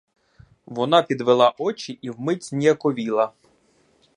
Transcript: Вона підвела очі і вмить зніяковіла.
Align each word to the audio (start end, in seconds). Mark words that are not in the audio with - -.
Вона 0.65 1.03
підвела 1.03 1.53
очі 1.57 1.99
і 2.01 2.09
вмить 2.09 2.43
зніяковіла. 2.45 3.31